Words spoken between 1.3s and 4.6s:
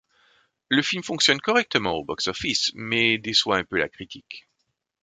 correctement au box-office, mais déçoit un peu la critique.